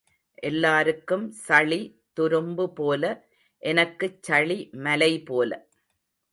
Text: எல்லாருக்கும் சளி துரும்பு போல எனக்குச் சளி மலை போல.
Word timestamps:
எல்லாருக்கும் 0.43 1.31
சளி 1.41 1.79
துரும்பு 2.19 2.65
போல 2.73 3.03
எனக்குச் 3.63 4.23
சளி 4.23 4.59
மலை 4.79 5.23
போல. 5.23 5.51